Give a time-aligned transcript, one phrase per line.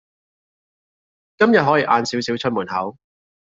[1.37, 2.97] 今日可以晏少少出門口